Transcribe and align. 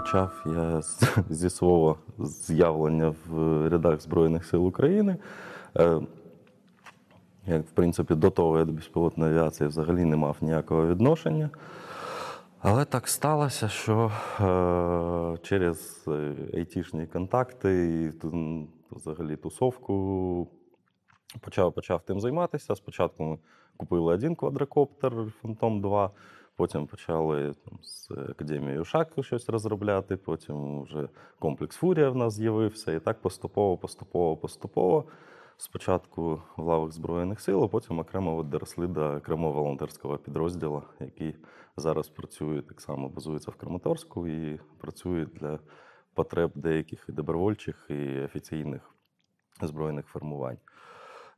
Почав 0.00 0.42
я 0.46 0.82
зі 1.30 1.50
свого 1.50 1.96
з'явлення 2.18 3.14
в 3.28 3.68
рядах 3.68 4.00
Збройних 4.00 4.44
сил 4.44 4.66
України. 4.66 5.16
Е, 5.76 6.00
Як, 7.46 7.66
в 7.66 7.70
принципі, 7.70 8.14
до 8.14 8.30
того 8.30 8.58
я 8.58 8.64
до 8.64 8.72
безпілотної 8.72 9.32
авіації 9.32 9.68
взагалі 9.68 10.04
не 10.04 10.16
мав 10.16 10.36
ніякого 10.40 10.86
відношення. 10.86 11.50
Але 12.60 12.84
так 12.84 13.08
сталося, 13.08 13.68
що 13.68 14.12
е, 14.40 15.38
через 15.42 16.04
е, 16.08 16.34
айтішні 16.54 17.06
контакти 17.06 17.86
і 17.86 18.28
взагалі 18.90 19.36
тусовку 19.36 20.48
почав, 21.40 21.72
почав 21.72 22.02
тим 22.02 22.20
займатися. 22.20 22.76
Спочатку 22.76 23.24
ми 23.24 23.38
купили 23.76 24.14
один 24.14 24.34
квадрокоптер 24.34 25.12
Phantom 25.42 25.80
2, 25.80 26.10
потім 26.60 26.86
почали 26.86 27.54
там, 27.64 27.78
з 27.82 28.10
академією 28.10 28.84
ШАК 28.84 29.12
щось 29.20 29.48
розробляти, 29.48 30.16
потім 30.16 30.82
вже 30.82 31.08
комплекс 31.38 31.76
Фурія 31.76 32.10
в 32.10 32.16
нас 32.16 32.34
з'явився. 32.34 32.92
І 32.92 33.00
так 33.00 33.20
поступово, 33.20 33.76
поступово, 33.76 34.36
поступово. 34.36 35.04
Спочатку 35.56 36.42
в 36.56 36.62
лавах 36.62 36.92
Збройних 36.92 37.40
сил, 37.40 37.64
а 37.64 37.68
потім 37.68 37.98
окремо 37.98 38.42
доросли 38.42 38.86
до 38.86 39.16
окремого 39.16 39.62
волонтерського 39.62 40.18
підрозділу, 40.18 40.82
який 41.00 41.36
зараз 41.76 42.08
працює 42.08 42.62
так 42.62 42.80
само, 42.80 43.08
базується 43.08 43.50
в 43.50 43.54
Краматорську 43.54 44.28
і 44.28 44.60
працює 44.78 45.26
для 45.26 45.58
потреб 46.14 46.50
деяких 46.54 47.06
і 47.08 47.12
добровольчих 47.12 47.86
і 47.88 48.20
офіційних 48.20 48.94
збройних 49.62 50.06
формувань. 50.06 50.58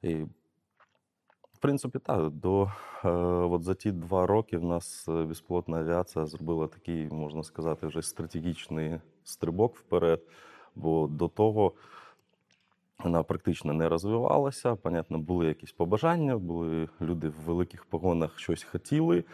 І, 0.02 0.24
принципі, 1.62 1.98
так, 1.98 2.30
до, 2.30 2.70
е, 3.04 3.08
от 3.08 3.62
за 3.62 3.74
ті 3.74 3.92
два 3.92 4.26
роки 4.26 4.58
в 4.58 4.64
нас 4.64 5.08
е, 5.08 5.12
безпілотна 5.12 5.78
авіація 5.78 6.26
зробила 6.26 6.66
такий, 6.66 7.08
можна 7.08 7.42
сказати, 7.42 7.86
вже 7.86 8.02
стратегічний 8.02 9.00
стрибок 9.24 9.76
вперед, 9.76 10.20
бо 10.74 11.06
до 11.06 11.28
того 11.28 11.72
вона 13.04 13.22
практично 13.22 13.72
не 13.72 13.88
розвивалася. 13.88 14.74
Понятно, 14.74 15.18
були 15.18 15.46
якісь 15.46 15.72
побажання, 15.72 16.38
були 16.38 16.88
люди 17.00 17.28
в 17.28 17.40
великих 17.46 17.84
погонах 17.84 18.38
щось 18.38 18.64
хотіли. 18.64 19.24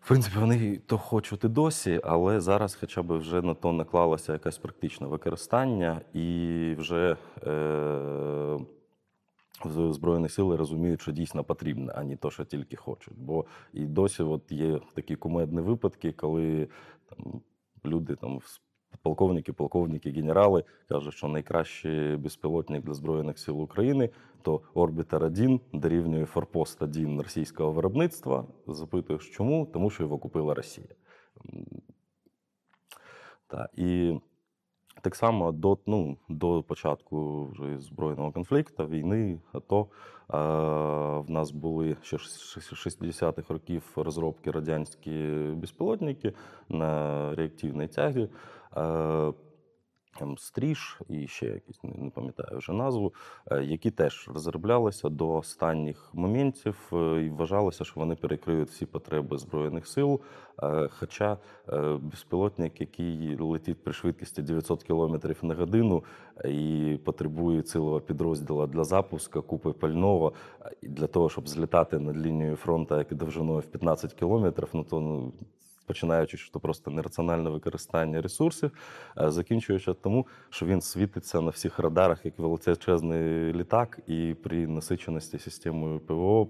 В 0.00 0.08
принципі, 0.08 0.38
вони 0.38 0.76
то 0.86 0.98
хочуть 0.98 1.44
і 1.44 1.48
досі, 1.48 2.00
але 2.04 2.40
зараз 2.40 2.74
хоча 2.74 3.02
б 3.02 3.18
вже 3.18 3.42
на 3.42 3.54
то 3.54 3.72
наклалося 3.72 4.32
якесь 4.32 4.58
практичне 4.58 5.06
використання, 5.06 6.00
і 6.14 6.74
вже 6.78 7.16
е, 7.46 8.58
Збройні 9.64 10.28
сили 10.28 10.56
розуміють, 10.56 11.00
що 11.00 11.12
дійсно 11.12 11.44
потрібно, 11.44 11.92
а 11.94 12.04
не 12.04 12.16
то, 12.16 12.30
що 12.30 12.44
тільки 12.44 12.76
хочуть. 12.76 13.18
Бо 13.18 13.44
і 13.72 13.86
досі 13.86 14.22
от 14.22 14.52
є 14.52 14.80
такі 14.94 15.16
кумедні 15.16 15.60
випадки, 15.60 16.12
коли 16.12 16.68
там, 17.08 17.40
люди 17.84 18.16
там. 18.16 18.40
Полковники, 19.02 19.52
полковники, 19.52 20.10
генерали 20.10 20.64
кажуть, 20.88 21.14
що 21.14 21.28
найкращий 21.28 22.16
безпілотник 22.16 22.84
для 22.84 22.94
Збройних 22.94 23.38
сил 23.38 23.62
України 23.62 24.10
то 24.42 24.60
Орбітер 24.74 25.24
1 25.24 25.60
дорівнює 25.72 26.24
Форпост 26.24 26.82
1 26.82 27.20
російського 27.20 27.72
виробництва. 27.72 28.46
Запитуєш, 28.66 29.30
чому? 29.30 29.66
Тому 29.66 29.90
що 29.90 30.02
його 30.02 30.18
купила 30.18 30.54
Росія. 30.54 30.88
М, 31.54 31.66
Та, 33.46 33.68
і 33.76 34.20
так 35.02 35.16
само 35.16 35.52
до, 35.52 35.78
ну, 35.86 36.16
до 36.28 36.62
початку 36.62 37.46
вже 37.46 37.78
збройного 37.78 38.32
конфлікту, 38.32 38.86
війни, 38.86 39.40
АТО, 39.52 39.80
е, 39.80 40.36
в 41.20 41.30
нас 41.30 41.50
були 41.50 41.96
ще 42.02 42.18
з 42.18 42.72
60-х 42.72 43.54
років 43.54 43.92
розробки 43.96 44.50
радянські 44.50 45.10
безпілотники 45.54 46.32
на 46.68 47.34
реактивній 47.34 47.88
тягі. 47.88 48.28
Стріж 50.36 51.00
і 51.08 51.26
ще 51.26 51.46
якісь, 51.46 51.80
не, 51.82 52.10
пам'ятаю 52.10 52.58
вже 52.58 52.72
назву, 52.72 53.14
е, 53.50 53.64
які 53.64 53.90
теж 53.90 54.28
розроблялися 54.34 55.08
до 55.08 55.34
останніх 55.34 56.10
моментів 56.14 56.90
е, 56.92 57.22
і 57.24 57.30
вважалося, 57.30 57.84
що 57.84 58.00
вони 58.00 58.16
перекриють 58.16 58.68
всі 58.68 58.86
потреби 58.86 59.38
Збройних 59.38 59.86
сил. 59.86 60.20
Е, 60.62 60.88
Хоча 60.98 61.38
безпілотник, 62.00 62.80
який 62.80 63.36
летить 63.36 63.84
при 63.84 63.92
швидкості 63.92 64.42
900 64.42 64.82
км 64.82 65.16
на 65.42 65.54
годину 65.54 66.04
і 66.44 66.98
потребує 67.04 67.62
цілого 67.62 68.00
підрозділу 68.00 68.66
для 68.66 68.84
запуску, 68.84 69.42
купи 69.42 69.72
пального, 69.72 70.32
для 70.82 71.06
того, 71.06 71.28
щоб 71.28 71.48
злітати 71.48 71.98
над 71.98 72.16
лінією 72.16 72.56
фронту, 72.56 72.96
як 72.96 73.14
довжиною 73.14 73.58
в 73.58 73.66
15 73.66 74.14
кілометрів, 74.14 74.68
ну 74.72 74.84
то 74.84 75.00
ну, 75.00 75.32
починаючи, 75.90 76.36
що 76.36 76.60
просто 76.60 76.90
нераціональне 76.90 77.50
використання 77.50 78.22
ресурсів, 78.22 78.70
е, 79.20 79.30
закінчуючи 79.30 79.94
тому, 79.94 80.26
що 80.50 80.66
він 80.66 80.80
світиться 80.80 81.40
на 81.40 81.50
всіх 81.50 81.78
радарах 81.78 82.24
як 82.24 82.38
величезний 82.38 83.52
літак, 83.52 84.00
і 84.06 84.34
при 84.42 84.66
насиченості 84.66 85.38
системою 85.38 86.00
ПВО 86.00 86.48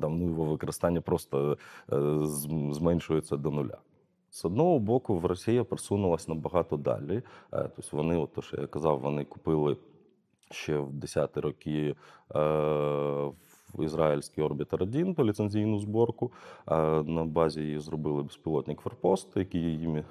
там, 0.00 0.18
ну, 0.18 0.28
його 0.28 0.44
використання 0.44 1.00
просто 1.00 1.58
е, 1.92 1.96
зменшується 2.72 3.36
до 3.36 3.50
нуля. 3.50 3.78
З 4.30 4.44
одного 4.44 4.78
боку, 4.78 5.18
в 5.18 5.26
Росія 5.26 5.64
просунулася 5.64 6.26
набагато 6.28 6.76
далі. 6.76 7.22
Е, 7.52 7.70
Тобто 7.76 7.96
вони, 7.96 8.16
от 8.16 8.32
то, 8.32 8.42
що 8.42 8.60
я 8.60 8.66
казав, 8.66 9.00
вони 9.00 9.24
купили 9.24 9.76
ще 10.50 10.76
в 10.78 10.90
10-ті 10.90 11.40
роки 11.40 11.94
ізраїльський 13.78 14.44
Орбітер 14.44 14.82
1 14.82 15.14
по 15.14 15.24
ліцензійну 15.24 15.78
зборку. 15.78 16.32
На 17.04 17.24
базі 17.24 17.60
її 17.60 17.78
зробили 17.78 18.22
безпілотник 18.22 18.80
Форпост, 18.80 19.36
який 19.36 19.62
їм 19.62 20.04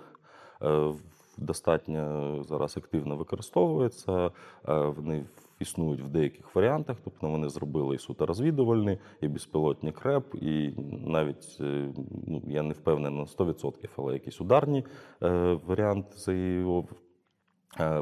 е, 0.62 0.94
достатньо 1.38 2.44
зараз 2.44 2.78
активно 2.78 3.16
використовується. 3.16 4.32
Е, 4.68 4.86
Вони 4.86 5.26
існують 5.60 6.02
в 6.02 6.08
деяких 6.08 6.56
варіантах, 6.56 6.98
тобто 7.04 7.30
вони 7.30 7.50
зробили 7.50 7.96
і 7.96 8.00
суто 8.00 8.26
і 9.22 9.28
безпілотні 9.28 9.92
КРЕП, 9.92 10.36
і 10.36 10.74
навіть 11.08 11.58
е, 11.62 11.90
ну, 12.28 12.42
я 12.48 12.64
не 12.64 12.74
впевнений 12.74 13.20
на 13.20 13.46
100%, 13.46 13.90
але 13.98 14.14
якісь 14.14 14.42
ударні 14.42 14.86
варіанти 15.68 16.18
Е, 16.28 16.84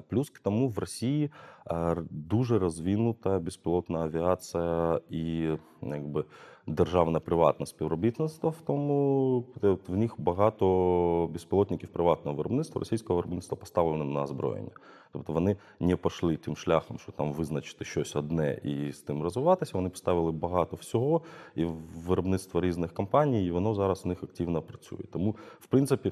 Плюс 0.09 0.29
к 0.29 0.39
тому 0.43 0.69
в 0.69 0.79
Росії 0.79 1.31
е, 1.71 1.95
дуже 2.09 2.59
розвинута 2.59 3.39
безпілотна 3.39 3.99
авіація 3.99 4.99
і 5.09 5.49
якби 5.81 6.25
державне 6.67 7.19
приватне 7.19 7.65
співробітництво. 7.65 8.49
В 8.49 8.61
тому 8.61 9.43
е, 9.63 9.77
в 9.87 9.97
них 9.97 10.15
багато 10.17 11.29
безпілотників 11.33 11.89
приватного 11.89 12.37
виробництва, 12.37 12.79
російського 12.79 13.17
виробництва 13.17 13.57
поставлено 13.57 14.05
на 14.05 14.23
озброєння. 14.23 14.71
Тобто 15.11 15.33
вони 15.33 15.57
не 15.79 15.95
пішли 15.95 16.37
тим 16.37 16.55
шляхом, 16.55 16.99
що 16.99 17.11
там 17.11 17.33
визначити 17.33 17.85
щось 17.85 18.15
одне 18.15 18.59
і 18.63 18.91
з 18.91 19.01
тим 19.01 19.23
розвиватися. 19.23 19.71
Вони 19.75 19.89
поставили 19.89 20.31
багато 20.31 20.75
всього 20.75 21.21
і 21.55 21.65
виробництво 22.07 22.61
різних 22.61 22.93
компаній, 22.93 23.45
і 23.45 23.51
воно 23.51 23.73
зараз 23.73 24.05
у 24.05 24.07
них 24.07 24.23
активно 24.23 24.61
працює. 24.61 25.03
Тому, 25.11 25.35
в 25.59 25.67
принципі. 25.67 26.11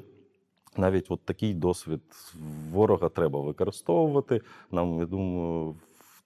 Навіть 0.77 1.05
от 1.09 1.25
такий 1.25 1.53
досвід 1.53 2.01
ворога 2.71 3.09
треба 3.09 3.41
використовувати. 3.41 4.41
Нам, 4.71 4.99
я 4.99 5.05
думаю, 5.05 5.75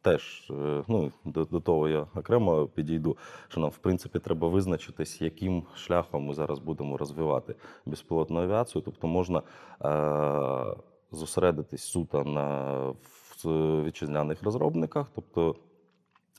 теж 0.01 0.51
е, 0.51 0.83
ну, 0.87 1.11
до, 1.25 1.45
до 1.45 1.59
того 1.59 1.89
я 1.89 2.07
окремо 2.15 2.65
підійду, 2.67 3.17
що 3.47 3.61
нам, 3.61 3.69
в 3.69 3.77
принципі, 3.77 4.19
треба 4.19 4.47
визначитись, 4.47 5.21
яким 5.21 5.63
шляхом 5.75 6.25
ми 6.25 6.33
зараз 6.33 6.59
будемо 6.59 6.97
розвивати 6.97 7.55
безпілотну 7.85 8.41
авіацію. 8.41 8.81
Тобто 8.85 9.07
можна 9.07 9.41
е, 9.85 10.75
зосередитись 11.11 11.83
суто 11.83 12.23
на 12.23 12.93
вітчизняних 13.85 14.43
розробниках, 14.43 15.07
тобто 15.15 15.55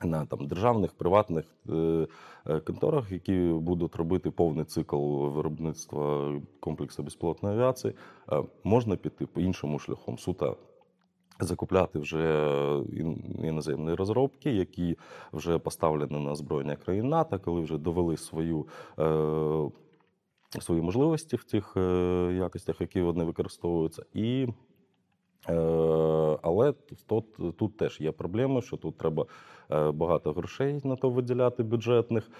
на 0.04 0.26
там 0.26 0.46
державних 0.46 0.92
приватних 0.92 1.44
е, 1.68 2.06
е, 2.46 2.60
конторах, 2.60 3.12
які 3.12 3.38
будуть 3.60 3.96
робити 3.96 4.30
повний 4.30 4.64
цикл 4.64 5.26
виробництва 5.26 6.32
комплексу 6.60 7.02
безпілотної 7.02 7.54
авіації, 7.54 7.94
е, 8.32 8.42
можна 8.64 8.96
піти 8.96 9.26
по 9.26 9.40
іншому 9.40 9.78
шляхом 9.78 10.18
суто. 10.18 10.56
Закупляти 11.42 11.98
вже 11.98 12.52
іноземні 13.42 13.94
розробки, 13.94 14.52
які 14.52 14.96
вже 15.32 15.58
поставлені 15.58 16.24
на 16.24 16.30
озброєння 16.30 16.76
країн 16.76 17.08
НАТО, 17.08 17.40
коли 17.44 17.60
вже 17.60 17.78
довели 17.78 18.16
свою, 18.16 18.66
е, 18.98 19.70
свої 20.60 20.82
можливості 20.82 21.36
в 21.36 21.44
тих 21.44 21.76
якостях, 22.36 22.80
які 22.80 23.00
вони 23.00 23.24
використовуються, 23.24 24.02
і 24.14 24.48
Але 26.42 26.74
тут, 27.06 27.56
тут 27.56 27.76
теж 27.76 28.00
є 28.00 28.12
проблеми, 28.12 28.62
що 28.62 28.76
тут 28.76 28.98
треба 28.98 29.26
е, 29.70 29.90
багато 29.90 30.32
грошей 30.32 30.80
на 30.84 30.96
то 30.96 31.10
виділяти 31.10 31.62
бюджетних. 31.62 32.30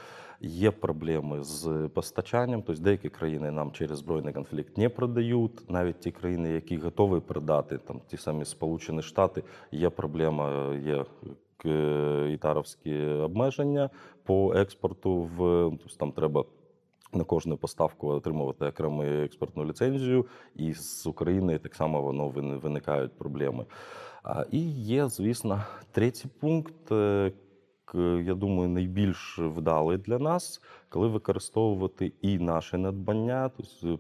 Є 0.43 0.71
проблеми 0.71 1.43
з 1.43 1.89
постачанням. 1.95 2.63
Тобто 2.63 2.83
деякі 2.83 3.09
країни 3.09 3.51
нам 3.51 3.73
через 3.73 3.99
збройний 3.99 4.33
конфлікт 4.35 4.79
не 4.79 4.89
продають. 4.89 5.71
Навіть 5.71 6.01
ті 6.01 6.11
країни, 6.11 6.51
які 6.51 6.79
готові 6.79 7.21
продати, 7.21 7.79
там 7.79 8.01
ті 8.07 8.17
самі 8.17 8.45
Сполучені 8.45 9.03
Штати, 9.03 9.43
є 9.73 9.91
проблема, 9.91 10.75
є 10.75 11.05
ітаровські 12.29 13.05
обмеження 13.05 13.91
по 14.25 14.55
експорту 14.55 15.31
в 15.37 15.71
тобто 15.71 15.97
там 15.97 16.13
треба 16.13 16.45
на 17.13 17.25
кожну 17.25 17.57
поставку 17.57 18.09
отримувати 18.09 18.65
окрему 18.67 19.03
експортну 19.03 19.65
ліцензію, 19.65 20.27
і 20.57 20.73
з 20.75 21.07
України 21.07 21.59
так 21.59 21.75
само 21.75 22.03
воно 22.03 22.29
вини- 22.29 22.57
виникають 22.57 23.19
проблеми. 23.19 23.67
І 24.51 24.61
є, 24.73 25.09
звісно, 25.09 25.65
третій 25.93 26.29
пункт. 26.41 26.93
е, 26.93 27.33
Я 28.25 28.35
думаю, 28.35 28.69
найбільш 28.69 29.39
вдалий 29.39 29.99
для 29.99 30.19
нас, 30.19 30.61
коли 30.89 31.09
використовувати 31.09 32.13
і 32.23 32.39
наші 32.39 32.77
надбання, 32.77 33.51
тобто 33.57 33.99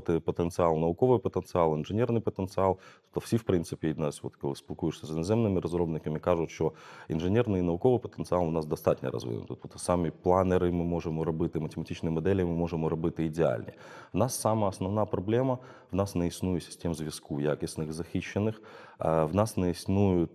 потенціал, 0.00 0.78
науковий 0.78 1.18
потенціал, 1.18 1.76
інженерний 1.76 2.22
потенціал. 2.22 2.78
Тобто 3.04 3.20
всі, 3.26 3.36
в 3.36 3.42
принципі, 3.42 3.94
нас, 3.98 4.20
от 4.24 4.36
коли 4.36 4.54
спілкуєшся 4.54 5.06
з 5.06 5.10
іноземними 5.10 5.60
розробниками, 5.60 6.18
кажуть, 6.18 6.50
що 6.50 6.72
інженерний 7.08 7.60
і 7.60 7.64
науковий 7.64 7.98
потенціал 7.98 8.48
у 8.48 8.50
нас 8.50 8.66
достатньо 8.66 9.10
розвинутий. 9.10 9.56
Тобто 9.62 9.78
самі 9.78 10.10
планери 10.10 10.72
ми 10.72 10.84
можемо 10.84 11.24
робити, 11.24 11.60
математичні 11.60 12.10
моделі 12.10 12.44
ми 12.44 12.54
можемо 12.54 12.88
робити 12.88 13.24
ідеальні. 13.24 13.72
У 14.14 14.18
нас 14.18 14.40
сама 14.40 14.68
основна 14.68 15.04
проблема: 15.06 15.58
в 15.92 15.96
нас 15.96 16.14
не 16.14 16.26
існує 16.26 16.60
систем 16.60 16.94
зв'язку 16.94 17.40
якісних, 17.40 17.92
захищених, 17.92 18.62
в 18.98 19.30
нас 19.32 19.56
не 19.56 19.70
існує 19.70 20.28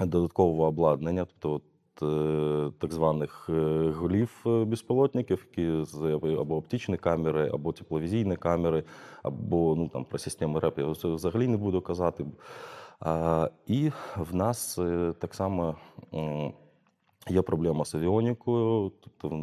додаткового 0.00 0.64
обладнання, 0.64 1.24
тобто 1.24 1.56
е, 1.56 1.71
так 2.78 2.92
званих 2.92 3.46
е, 3.48 3.90
голів 3.96 4.30
е, 4.46 4.64
безпілотників, 4.64 5.46
які 5.50 5.84
з 5.84 6.20
або 6.40 6.56
оптичні 6.56 6.96
камери, 6.96 7.50
або 7.54 7.72
тепловізійні 7.72 8.36
камери, 8.36 8.84
або 9.22 9.74
ну 9.76 9.88
там 9.88 10.04
про 10.04 10.18
системи 10.18 10.60
РЕП 10.60 10.78
я 10.78 10.84
вз- 10.84 11.14
взагалі 11.14 11.48
не 11.48 11.56
буду 11.56 11.80
казати. 11.80 12.26
І 13.66 13.90
в 14.16 14.34
нас 14.34 14.78
е, 14.78 15.12
так 15.18 15.34
само. 15.34 15.76
Є 17.30 17.42
проблема 17.42 17.84
з 17.84 17.94
авіонікою, 17.94 18.92
тобто 19.00 19.28
в 19.28 19.38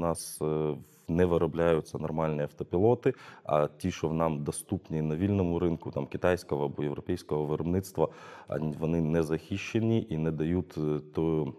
нас 0.00 0.38
е, 0.42 0.76
не 1.08 1.24
виробляються 1.24 1.98
нормальні 1.98 2.42
автопілоти, 2.42 3.14
а 3.44 3.66
ті, 3.66 3.90
що 3.90 4.12
нам 4.12 4.44
доступні 4.44 5.02
на 5.02 5.16
вільному 5.16 5.58
ринку, 5.58 5.90
там 5.90 6.06
китайського 6.06 6.64
або 6.64 6.82
європейського 6.82 7.44
виробництва, 7.44 8.08
вони 8.78 9.00
не 9.00 9.22
захищені 9.22 10.06
і 10.10 10.18
не 10.18 10.30
дають 10.30 10.78
е, 10.78 11.00
ту, 11.14 11.42
е, 11.48 11.52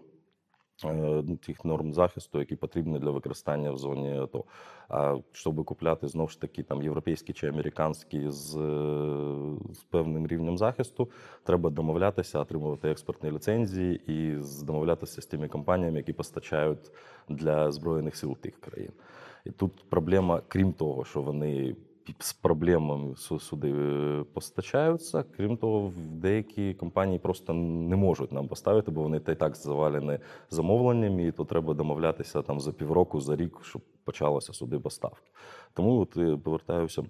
тих 1.46 1.64
норм 1.64 1.92
захисту, 1.92 2.38
які 2.38 2.56
потрібні 2.56 2.98
для 2.98 3.10
використання 3.10 3.72
в 3.72 3.78
зоні 3.78 4.18
АТО. 4.18 4.44
А 4.88 5.16
щоб 5.32 5.64
купляти 5.64 6.08
знову 6.08 6.28
ж 6.28 6.40
таки 6.40 6.62
там 6.62 6.82
європейські 6.82 7.32
чи 7.32 7.48
американські 7.48 8.30
з, 8.30 8.56
е, 8.56 9.74
з 9.74 9.78
певним 9.90 10.26
рівнем 10.26 10.58
захисту, 10.58 11.10
треба 11.44 11.70
домовлятися, 11.70 12.40
отримувати 12.40 12.90
експортні 12.90 13.30
ліцензії 13.30 14.00
і 14.06 14.36
домовлятися 14.64 15.22
з 15.22 15.26
тими 15.26 15.48
компаніями, 15.48 15.98
які 15.98 16.12
постачають 16.12 16.90
для 17.28 17.72
збройних 17.72 18.16
сил 18.16 18.36
тих 18.36 18.60
країн. 18.60 18.92
І 19.44 19.50
тут 19.50 19.72
проблема, 19.88 20.42
крім 20.48 20.72
того, 20.72 21.04
що 21.04 21.22
вони 21.22 21.76
з 22.18 22.32
проблемами 22.32 23.16
сюди 23.16 23.72
е, 23.72 24.24
постачаються. 24.32 25.24
Крім 25.36 25.56
того, 25.56 25.92
деякі 26.12 26.74
компанії 26.74 27.18
просто 27.18 27.52
не 27.54 27.96
можуть 27.96 28.32
нам 28.32 28.48
поставити, 28.48 28.90
бо 28.90 29.02
вони 29.02 29.20
та 29.20 29.32
й 29.32 29.34
так 29.34 29.56
завалені 29.56 30.18
замовленнями, 30.50 31.26
і 31.26 31.32
то 31.32 31.44
треба 31.44 31.74
домовлятися 31.74 32.42
там 32.42 32.60
за 32.60 32.72
півроку, 32.72 33.20
за 33.20 33.36
рік, 33.36 33.58
щоб 33.62 33.82
почалося 34.04 34.52
сюди 34.52 34.78
поставки. 34.78 35.30
Тому 35.74 36.00
от 36.00 36.16
е, 36.16 36.36
повертаюся. 36.36 37.02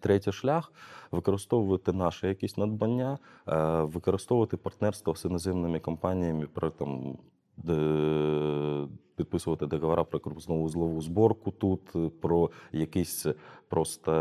Третій 0.00 0.32
шлях 0.32 0.72
використовувати 1.10 1.92
наші 1.92 2.26
якісь 2.26 2.56
надбання, 2.56 3.18
е, 3.48 3.80
використовувати 3.80 4.56
партнерство 4.56 5.14
з 5.14 5.24
іноземними 5.24 5.80
компаніями 5.80 6.46
про 6.46 6.70
там. 6.70 7.18
Де- 7.56 8.86
Підписувати 9.16 9.66
договори 9.66 10.04
про 10.04 10.20
крупну 10.20 10.62
узлову 10.62 11.00
зборку 11.00 11.50
тут, 11.50 11.80
е, 11.96 12.10
про 12.20 12.50
якісь 12.72 13.26
просто 13.68 14.12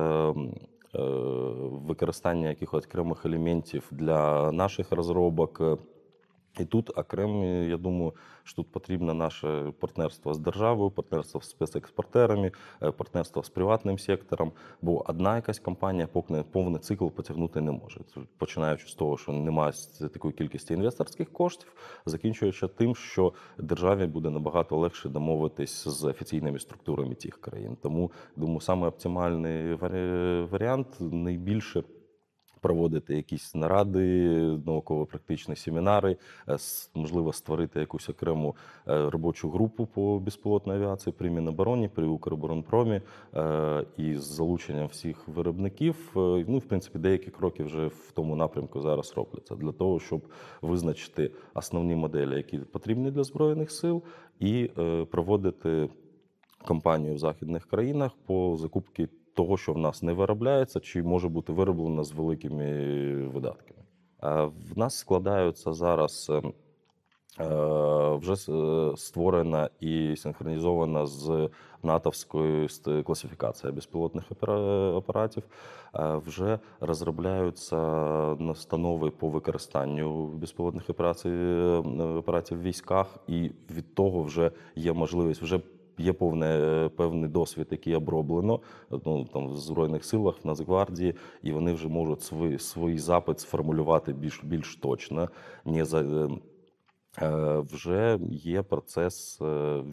е, 0.96 1.00
використання 1.88 2.50
якихось 2.50 2.86
окремих 2.86 3.26
елементів 3.26 3.84
для 3.92 4.52
наших 4.52 4.92
розробок. 4.92 5.62
І 6.60 6.66
тут 6.66 6.98
окремі, 6.98 7.68
я 7.68 7.78
думаю, 7.78 8.14
що 8.44 8.56
тут 8.56 8.72
потрібно 8.72 9.14
наше 9.14 9.74
партнерство 9.80 10.34
з 10.34 10.40
державою, 10.40 10.92
партнерство 10.92 11.42
з 11.42 11.50
спецекспортерами, 11.50 12.52
е, 12.84 12.92
партнерство 12.92 13.44
з 13.44 13.50
приватним 13.50 14.00
сектором. 14.00 14.52
Бо 14.82 15.10
одна 15.10 15.36
якась 15.36 15.60
компанія 15.60 16.08
повний, 16.08 16.44
повний 16.44 16.80
цикл 16.80 17.08
потягнути 17.08 17.62
не 17.62 17.72
може. 17.72 18.00
Починаючи 18.38 18.88
з 18.88 18.94
того, 18.94 19.18
що 19.18 19.32
немає 19.32 19.74
такої 20.14 20.34
кількості 20.34 20.74
інвесторських 20.74 21.34
коштів, 21.34 21.74
закінчуючи 22.06 22.68
тим, 22.68 22.96
що 22.96 23.34
державі 23.58 24.06
буде 24.06 24.30
набагато 24.30 24.78
легше 24.78 25.10
домовитись 25.10 25.88
з 25.88 26.04
офіційними 26.04 26.60
структурами 26.60 27.16
тих 27.16 27.42
країн. 27.42 27.78
Тому 27.82 28.12
думаю, 28.36 28.60
саме 28.60 28.88
оптимальний 28.88 29.74
варі- 29.76 30.50
варіант 30.50 30.88
найбільше 31.00 31.84
проводити 32.66 33.16
якісь 33.16 33.56
наради, 33.56 34.30
науково-практичні 34.66 35.56
семінари, 35.56 36.18
е, 36.50 36.58
можливо, 36.96 37.34
створити 37.34 37.80
якусь 37.80 38.10
окрему 38.10 38.56
е, 38.88 39.10
робочу 39.10 39.50
групу 39.50 39.86
по 39.86 40.20
безпілотній 40.20 40.74
авіації 40.74 41.14
при 41.18 41.30
Мінобороні, 41.30 41.88
при 41.88 42.06
Укроборонпромі 42.06 43.02
е, 43.36 43.86
і 43.98 44.16
з 44.16 44.24
залученням 44.24 44.88
всіх 44.88 45.28
виробників. 45.28 46.12
Ну, 46.48 46.58
в 46.58 46.66
принципі, 46.68 47.00
деякі 47.00 47.32
кроки 47.32 47.64
вже 47.64 47.88
в 47.88 48.12
тому 48.16 48.36
напрямку 48.36 48.82
зараз 48.82 49.14
робляться 49.16 49.56
для 49.56 49.72
того, 49.72 50.00
щоб 50.00 50.22
визначити 50.62 51.32
основні 51.54 51.96
моделі, 51.96 52.36
які 52.36 52.58
потрібні 52.58 53.12
для 53.12 53.24
збройних 53.24 53.72
сил, 53.72 54.04
і 54.40 54.70
проводити 55.12 55.90
кампанію 56.68 57.16
в 57.16 57.18
західних 57.20 57.66
країнах 57.66 58.12
по 58.26 58.58
закупці 58.58 59.08
того, 59.36 59.58
що 59.58 59.74
в 59.74 59.78
нас 59.78 60.04
не 60.04 60.14
виробляється, 60.14 60.80
чи 60.80 61.04
може 61.04 61.30
бути 61.30 61.54
вироблено 61.54 62.04
з 62.04 62.12
великими 62.12 63.14
видатками. 63.28 63.80
Е, 64.24 64.44
В 64.74 64.78
нас 64.78 64.98
складаються 64.98 65.74
зараз. 65.74 66.28
е, 66.30 66.42
е, 67.44 68.16
Вже 68.16 68.36
створена 68.98 69.70
і 69.80 70.16
синхронізована 70.16 71.06
з 71.06 71.50
натовською 71.84 72.68
класифікацією 73.06 73.76
безпілотних 73.76 74.24
апаратів. 74.98 75.44
Вже 76.26 76.60
розробляються 76.80 77.78
настанови 78.40 79.10
по 79.10 79.30
використанню 79.30 80.28
безпілотних 80.28 80.90
апаратів 80.90 82.58
в 82.58 82.62
військах, 82.62 83.18
і 83.28 83.52
від 83.72 83.96
того 83.96 84.24
вже 84.24 84.52
є 84.76 84.94
можливість 84.94 85.42
вже 85.42 85.60
Є 85.98 86.14
повне, 86.14 86.90
певний 86.96 87.30
досвід, 87.30 87.68
який 87.72 87.96
оброблено 87.96 88.60
ну, 89.06 89.26
там, 89.34 89.48
в 89.48 89.58
Збройних 89.58 90.06
силах, 90.06 90.36
в 90.44 90.48
Нацгвардії, 90.48 91.16
і 91.44 91.52
вони 91.52 91.74
вже 91.74 91.88
можуть 91.88 92.22
свій, 92.22 92.60
свій 92.60 92.98
запит 92.98 93.40
сформулювати 93.40 94.14
більш, 94.14 94.44
більш 94.44 94.76
точно. 94.76 95.30
Не 95.66 95.86
за, 95.86 96.02
е, 96.02 96.30
е, 97.22 97.60
вже 97.60 98.20
є 98.30 98.62
процес 98.62 99.42
е, 99.42 99.46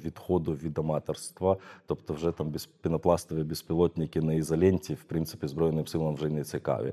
відходу 0.05 0.53
від 0.53 0.79
аматорства, 0.79 1.57
тобто 1.87 2.15
вже 2.15 2.33
там 2.33 2.55
пінопластові 2.83 3.43
безпілотники 3.43 4.21
на 4.21 4.35
ізоленті, 4.35 4.95
в 4.95 5.03
принципі, 5.03 5.47
Збройним 5.47 5.87
силам 5.87 6.15
вже 6.15 6.29
не 6.29 6.45
цікаві. 6.45 6.93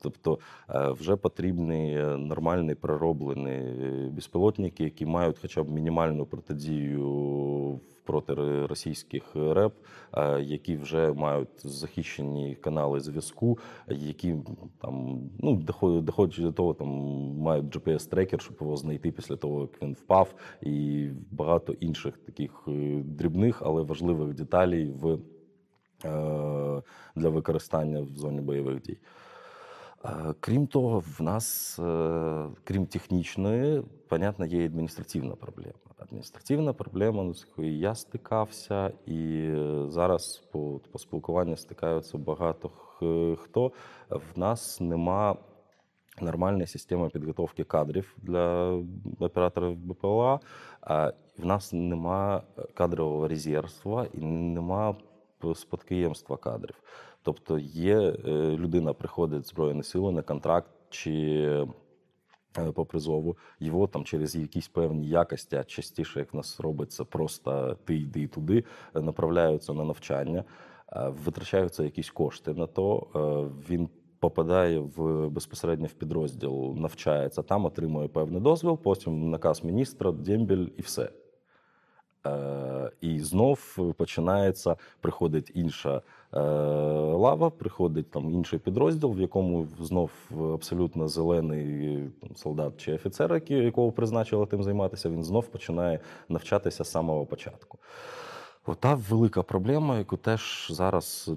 Тобто 0.00 0.38
е, 0.70 0.90
вже 0.90 1.16
потрібні 1.16 1.98
е, 1.98 2.16
нормальні 2.16 2.74
пророблені 2.74 3.50
е, 3.50 4.10
безпілотники, 4.12 4.84
які 4.84 5.06
мають 5.06 5.38
хоча 5.38 5.62
б 5.62 5.70
мінімальну 5.70 6.26
протидію 6.26 7.80
проти 8.06 8.34
російських 8.66 9.22
РЕП, 9.34 9.74
е, 10.12 10.40
які 10.42 10.76
вже 10.76 11.12
мають 11.12 11.48
захищені 11.66 12.54
канали 12.54 13.00
зв'язку, 13.00 13.58
які 13.88 14.34
там 14.80 15.20
ну 15.38 15.56
доходять, 16.00 16.40
до 16.40 16.52
того, 16.52 16.74
там 16.74 16.88
мають 17.38 17.76
GPS-трекер, 17.76 18.40
щоб 18.40 18.56
його 18.60 18.76
знайти 18.76 19.10
після 19.10 19.36
того, 19.36 19.60
як 19.60 19.82
він 19.82 19.92
впав, 19.92 20.34
і 20.62 21.08
багато 21.30 21.72
інших 21.72 22.18
таких 22.18 22.64
е, 22.68 23.02
дрібних, 23.04 23.62
але 23.64 23.82
важливих 23.82 24.34
деталей 24.34 24.90
в 24.90 25.18
е, 26.04 26.82
для 27.16 27.28
використання 27.28 28.00
в 28.00 28.08
зоні 28.08 28.40
бойових 28.40 28.82
дій. 28.82 28.98
Крім 30.40 30.66
того, 30.66 31.02
в 31.18 31.22
нас, 31.22 31.76
крім 32.64 32.86
технічної, 32.86 33.82
понятно, 34.08 34.46
є 34.46 34.66
адміністративна 34.66 35.34
проблема. 35.34 35.85
Адміністративна 35.98 36.72
проблема, 36.72 37.22
ну, 37.22 37.34
з 37.34 37.46
якою 37.48 37.76
я 37.76 37.94
стикався, 37.94 38.92
і 39.06 39.48
е, 39.54 39.84
зараз 39.88 40.42
по, 40.52 40.80
по 40.92 40.98
спілкуванню 40.98 41.56
стикаються 41.56 42.18
багато 42.18 42.70
хто. 43.36 43.72
В 44.10 44.38
нас 44.38 44.80
нема 44.80 45.36
нормальної 46.20 46.66
системи 46.66 47.08
підготовки 47.08 47.64
кадрів 47.64 48.16
для 48.22 48.72
операторів 49.18 49.76
БПЛА. 49.76 50.40
В 51.38 51.46
нас 51.46 51.72
нема 51.72 52.42
кадрового 52.74 53.28
резервства 53.28 54.06
і 54.14 54.20
нема 54.24 54.96
спадкоємства 55.54 56.36
кадрів. 56.36 56.82
Тобто 57.22 57.58
є 57.58 57.98
е, 57.98 58.12
людина 58.56 58.92
приходить 58.92 59.42
в 59.44 59.48
Збройні 59.48 59.82
сили 59.82 60.12
на 60.12 60.22
контракт 60.22 60.70
чи 60.90 61.66
по 62.72 62.84
призову. 62.84 63.36
Його 63.60 63.86
там 63.86 64.04
через 64.04 64.36
якісь 64.36 64.68
певні 64.68 65.08
якості, 65.08 65.56
а 65.56 65.64
частіше, 65.64 66.18
як 66.18 66.32
в 66.34 66.36
нас 66.36 66.60
робиться, 66.60 67.04
просто 67.04 67.76
ти 67.84 67.96
йди 67.96 68.26
туди, 68.26 68.64
е, 68.94 69.00
направляються 69.00 69.72
на 69.72 69.84
навчання, 69.84 70.44
е, 70.92 71.08
витрачаються 71.24 71.84
якісь 71.84 72.10
кошти 72.10 72.54
на 72.54 72.66
то. 72.66 73.06
е, 73.16 73.54
Він 73.70 73.88
попадає 74.18 74.78
в 74.78 75.28
безпосередньо 75.28 75.86
в 75.86 75.92
підрозділ, 75.92 76.74
навчається 76.76 77.42
там, 77.42 77.64
отримує 77.64 78.08
певний 78.08 78.40
дозвіл, 78.40 78.78
потім 78.78 79.30
наказ 79.30 79.64
міністра, 79.64 80.12
дембіль 80.12 80.68
і 80.76 80.82
все. 80.82 81.10
І 83.00 83.20
знов 83.20 83.78
починається, 83.96 84.76
приходить 85.00 85.52
інша 85.54 86.02
е, 86.32 86.40
лава, 87.12 87.50
приходить 87.50 88.10
там 88.10 88.30
інший 88.30 88.58
підрозділ, 88.58 89.12
в 89.12 89.20
якому 89.20 89.66
знов 89.80 90.10
абсолютно 90.54 91.08
зелений 91.08 92.00
солдат 92.34 92.72
чи 92.76 92.94
офіцер, 92.94 93.42
якого 93.48 93.92
призначили 93.92 94.46
тим 94.46 94.62
займатися, 94.62 95.08
він 95.08 95.24
знов 95.24 95.46
починає 95.46 96.00
навчатися 96.28 96.84
з 96.84 96.90
самого 96.90 97.26
початку. 97.26 97.78
Ота 98.66 98.94
велика 98.94 99.42
проблема, 99.42 99.98
яку 99.98 100.16
теж 100.16 100.68
зараз 100.70 101.30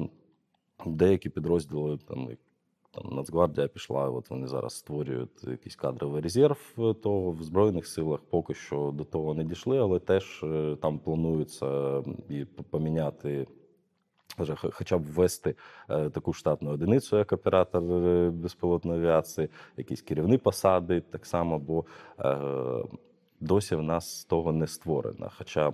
деякі 0.85 1.29
підрозділи, 1.29 1.97
там, 2.07 2.29
там 3.01 3.15
Нацгвардія 3.15 3.67
пішла, 3.67 4.09
от 4.09 4.29
вони 4.29 4.47
зараз 4.47 4.73
створюють 4.73 5.43
якийсь 5.43 5.75
кадровий 5.75 6.21
резерв, 6.21 6.57
е, 6.77 6.93
то 6.93 7.31
в 7.31 7.43
Збройних 7.43 7.87
силах 7.87 8.19
поки 8.29 8.53
що 8.53 8.91
до 8.93 9.03
того 9.03 9.33
не 9.33 9.43
дійшли, 9.43 9.79
але 9.79 9.99
теж 9.99 10.43
е, 10.43 10.77
там 10.81 10.99
планується 10.99 11.97
і 12.29 12.45
поміняти. 12.45 13.47
Хоча 14.71 14.97
б 14.97 15.01
ввести 15.01 15.55
е, 15.89 16.09
таку 16.09 16.33
штатну 16.33 16.71
одиницю, 16.71 17.17
як 17.17 17.31
оператор 17.31 17.81
безпілотної 18.31 18.99
авіації, 18.99 19.49
якісь 19.77 20.01
керівні 20.01 20.37
посади, 20.37 21.01
так 21.01 21.25
само, 21.25 21.59
бо 21.59 21.85
досі 23.39 23.75
в 23.75 23.83
нас 23.83 24.25
того 24.25 24.51
не 24.51 24.67
створено. 24.67 25.31
Хоча 25.37 25.73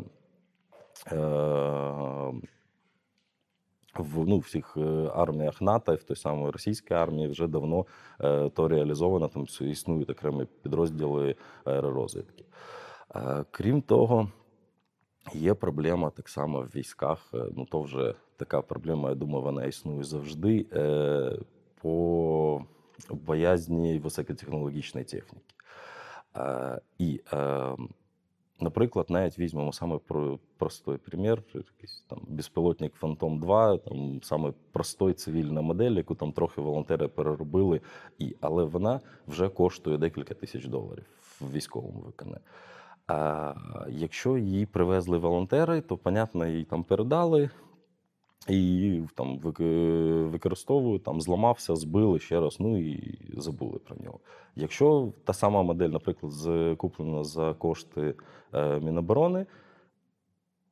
в 3.99 4.27
ну, 4.27 4.37
всіх 4.37 4.77
е, 4.77 5.11
арміях 5.15 5.61
НАТО 5.61 5.95
в 5.95 6.03
той 6.03 6.17
самій 6.17 6.49
російській 6.49 6.93
армії 6.93 7.27
вже 7.27 7.47
давно 7.47 7.85
е, 8.21 8.49
то 8.49 8.67
реалізовано. 8.67 9.27
Там 9.27 9.45
існують 9.61 10.09
окремі 10.09 10.45
підрозділи 10.63 11.35
аеророзвідки. 11.65 12.45
Е, 13.15 13.45
крім 13.51 13.81
того, 13.81 14.29
є 15.33 15.53
проблема 15.53 16.09
так 16.09 16.29
само 16.29 16.61
в 16.61 16.65
військах. 16.75 17.31
е, 17.33 17.45
Ну 17.55 17.65
то 17.65 17.81
вже 17.81 18.15
така 18.37 18.61
проблема, 18.61 19.09
я 19.09 19.15
думаю, 19.15 19.43
вона 19.43 19.65
існує 19.65 20.03
завжди. 20.03 20.65
Е, 20.73 21.37
по 21.81 22.65
боязні 23.09 23.99
високотехнологічної 23.99 25.05
техніки. 25.05 25.55
Е, 26.37 26.81
і 26.97 27.21
е, 27.33 27.75
Наприклад, 28.59 29.05
навіть 29.09 29.39
візьмемо 29.39 29.73
саме 29.73 29.97
про 29.97 30.39
простий 30.57 30.97
примір, 30.97 31.43
якийсь 31.53 32.03
там 32.07 32.19
безпілотник 32.27 32.93
Фантом 32.93 33.39
2, 33.39 33.77
там 33.77 34.19
саме 34.23 34.53
простої 34.71 35.13
цивільна 35.13 35.61
модель, 35.61 35.91
яку 35.91 36.15
там 36.15 36.31
трохи 36.31 36.61
волонтери 36.61 37.07
переробили, 37.07 37.81
і, 38.19 38.35
але 38.41 38.63
вона 38.63 38.99
вже 39.27 39.49
коштує 39.49 39.97
декілька 39.97 40.33
тисяч 40.33 40.65
доларів 40.65 41.05
в 41.41 41.51
військовому 41.51 41.99
виконанні. 41.99 42.43
А 43.07 43.53
якщо 43.89 44.37
її 44.37 44.65
привезли 44.65 45.17
волонтери, 45.17 45.81
то, 45.81 45.97
понятно, 45.97 46.47
її 46.47 46.63
там 46.63 46.83
передали. 46.83 47.49
І 48.47 49.01
там 49.15 49.39
використовую, 49.39 50.29
використовують, 50.29 51.03
там 51.03 51.21
зламався, 51.21 51.75
збили 51.75 52.19
ще 52.19 52.39
раз, 52.39 52.57
ну 52.59 52.77
і 52.77 53.19
забули 53.37 53.79
про 53.79 53.95
нього. 53.95 54.19
Якщо 54.55 55.13
та 55.23 55.33
сама 55.33 55.63
модель, 55.63 55.89
наприклад, 55.89 56.33
куплена 56.77 57.23
за 57.23 57.53
кошти 57.53 58.15
е, 58.53 58.79
Міноборони, 58.79 59.45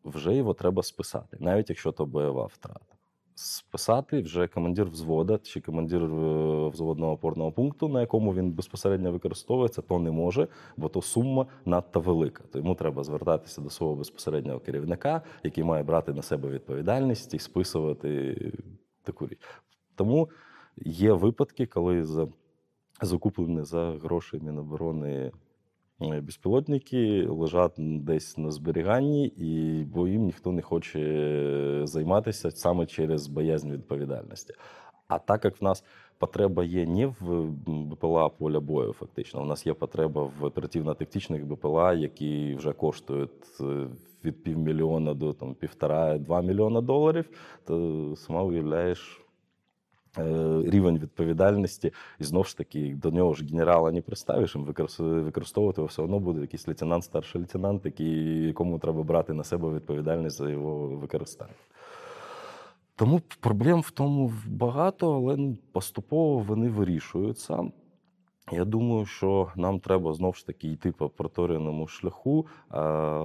вже 0.06 0.36
його 0.36 0.53
треба 0.53 0.84
списати, 0.84 1.38
навіть 1.39 1.70
якщо 1.70 1.92
то 1.92 2.06
бойова 2.06 2.46
втрата. 2.46 2.93
Списати 3.36 4.22
вже 4.22 4.48
командир 4.48 4.86
взвода 4.90 5.38
чи 5.38 5.62
командир 5.62 6.04
е, 6.04 6.08
взводного 6.68 7.12
опорного 7.12 7.52
пункту, 7.52 7.90
на 7.90 8.02
якому 8.02 8.34
він 8.34 8.52
безпосередньо 8.52 9.12
використовується, 9.12 9.82
то 9.82 10.00
не 10.00 10.12
може, 10.12 10.48
бо 10.78 10.90
то 10.90 11.02
сума 11.02 11.46
надто 11.66 12.00
велика. 12.00 12.44
То 12.52 12.60
йому 12.60 12.75
треба 12.75 13.04
звертатися 13.04 13.62
до 13.62 13.70
свого 13.70 13.96
безпосереднього 13.96 14.60
керівника, 14.60 15.22
який 15.44 15.63
має 15.63 15.84
брати 15.84 16.13
на 16.13 16.22
себе 16.22 16.50
відповідальність 16.50 17.34
і 17.34 17.40
списувати 17.40 18.38
таку 19.04 19.28
річ. 19.28 19.40
Тому 19.96 20.30
є 20.78 21.13
випадки, 21.13 21.66
коли 21.66 22.04
за 22.04 22.28
закуплені 23.02 23.63
за 23.63 23.92
гроші 23.92 24.40
Міноборони 24.42 25.32
безпілотники 26.22 27.28
лежать 27.30 27.74
десь 27.78 28.38
на 28.38 28.52
зберіганні, 28.52 29.26
і 29.28 29.84
бо 29.84 30.08
їм 30.08 30.24
ніхто 30.24 30.52
не 30.52 30.62
хоче 30.62 31.82
займатися 31.84 32.52
саме 32.52 32.86
через 32.86 33.28
боязнь 33.28 33.72
відповідальності. 33.72 34.54
А 35.08 35.20
так 35.20 35.46
як 35.46 35.62
в 35.62 35.64
нас 35.64 35.84
потреба 36.18 36.64
є 36.64 36.86
не 36.86 37.08
в 37.08 37.52
БПЛА 37.68 38.30
поля 38.30 38.60
бою, 38.60 38.94
фактично, 38.94 39.42
у 39.42 39.46
нас 39.46 39.66
є 39.66 39.74
потреба 39.74 40.32
в 40.40 40.44
оперативно-тактичних 40.44 41.46
БПЛА, 41.46 41.94
які 41.94 42.56
вже 42.56 42.74
коштують 42.74 43.32
е, 43.62 43.88
від 44.26 44.44
півмільйона 44.44 45.14
до 45.14 45.34
там, 45.34 45.54
півтора-два 45.56 46.42
мільйона 46.42 46.82
доларів, 46.82 47.26
то 47.66 48.14
сама 48.16 48.44
уявляєш 48.44 49.20
е, 49.20 49.23
рівень 50.65 51.00
відповідальності, 51.00 51.93
і 52.20 52.24
знову 52.24 52.43
ж 52.43 52.58
таки 52.58 52.96
до 53.01 53.12
нього 53.12 53.34
ж 53.34 53.46
генерала 53.46 53.91
не 53.91 54.01
приставиш, 54.01 54.55
їм 54.55 54.65
використовувати 54.98 55.84
все 55.84 56.01
одно 56.01 56.20
буде 56.20 56.41
якийсь 56.41 56.67
лейтенант, 56.67 57.03
старший 57.03 57.41
лейтенант, 57.41 57.86
який, 57.86 58.43
якому 58.48 58.79
треба 58.79 59.03
брати 59.03 59.34
на 59.34 59.43
себе 59.43 59.74
відповідальність 59.74 60.38
за 60.38 60.50
його 60.50 60.88
використання. 60.88 61.53
Тому 62.96 63.22
проблем 63.39 63.82
в 63.82 63.91
тому 63.91 64.34
багато, 64.48 65.13
але 65.15 65.38
ну, 65.38 65.58
поступово 65.72 66.39
вони 66.39 66.70
вирішуються. 66.70 67.72
Я 68.51 68.65
думаю, 68.65 69.05
що 69.05 69.48
нам 69.55 69.79
треба 69.79 70.13
знову 70.13 70.34
ж 70.34 70.48
таки 70.48 70.72
йти 70.72 70.91
по 70.91 71.10
протореному 71.10 71.88
шляху, 71.88 72.48
а, 72.70 72.79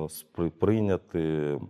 спри- 0.08 0.50
прийняти 0.50 1.20
е, 1.20 1.60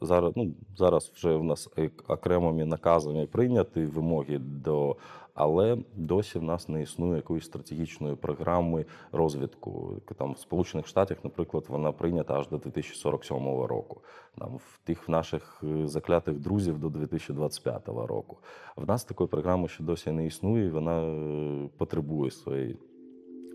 зараз. 0.00 0.32
Ну, 0.36 0.54
зараз 0.76 1.12
вже 1.14 1.36
в 1.36 1.44
нас 1.44 1.68
окремими 2.08 2.64
наказами 2.64 3.26
прийняті 3.26 3.84
вимоги 3.84 4.38
до, 4.38 4.96
але 5.34 5.78
досі 5.94 6.38
в 6.38 6.42
нас 6.42 6.68
не 6.68 6.82
існує 6.82 7.16
якоїсь 7.16 7.44
стратегічної 7.44 8.16
програми 8.16 8.84
розвитку. 9.12 9.96
Там 10.18 10.32
в 10.32 10.38
Сполучених 10.38 10.86
Штатах, 10.86 11.18
наприклад, 11.24 11.64
вона 11.68 11.92
прийнята 11.92 12.34
аж 12.34 12.48
до 12.48 12.58
2047 12.58 13.36
року. 13.46 14.00
Там 14.38 14.56
в 14.56 14.80
тих 14.84 15.08
наших 15.08 15.62
е, 15.64 15.86
заклятих 15.86 16.34
друзів 16.34 16.78
до 16.78 16.88
2025 16.88 17.88
року. 17.88 18.36
В 18.76 18.88
нас 18.88 19.04
такої 19.04 19.28
програми 19.28 19.68
ще 19.68 19.84
досі 19.84 20.10
не 20.10 20.26
існує, 20.26 20.70
вона 20.70 21.02
е, 21.02 21.68
потребує 21.76 22.30
своєї 22.30 22.78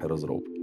розробки. 0.01 0.60